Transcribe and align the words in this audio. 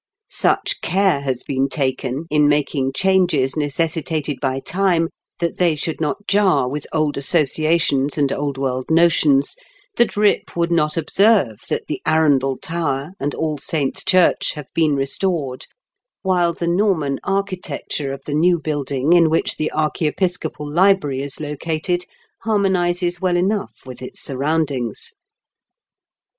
Such 0.31 0.81
care 0.81 1.21
has 1.21 1.43
been 1.43 1.69
taken, 1.69 2.25
in 2.31 2.47
making 2.47 2.93
changes 2.93 3.55
necessitated 3.55 4.39
by 4.41 4.59
Time, 4.59 5.09
that 5.37 5.59
they 5.59 5.75
should 5.75 6.01
not 6.01 6.25
jar 6.27 6.67
with 6.67 6.87
old 6.91 7.17
associations 7.17 8.17
and 8.17 8.31
old 8.33 8.57
world 8.57 8.85
notions, 8.89 9.55
that 9.97 10.09
Eip 10.15 10.55
would 10.55 10.71
not 10.71 10.97
observe 10.97 11.59
that 11.69 11.85
the 11.85 12.01
Arundel 12.03 12.57
Tower 12.57 13.11
and 13.19 13.35
All 13.35 13.59
Saints' 13.59 14.03
Church 14.03 14.53
have 14.53 14.73
been 14.73 14.95
re 14.95 15.05
stored, 15.05 15.67
while 16.23 16.51
the 16.51 16.65
Norman 16.65 17.19
architecture 17.23 18.11
of 18.11 18.23
the 18.25 18.33
new 18.33 18.57
building 18.57 19.13
in 19.13 19.29
which 19.29 19.55
the 19.57 19.71
archiepiscopal 19.71 20.67
library 20.67 21.21
is 21.21 21.39
located 21.39 22.05
harmonises 22.43 23.21
well 23.21 23.37
enough 23.37 23.73
with 23.85 24.01
its 24.01 24.19
surroundings. 24.19 25.13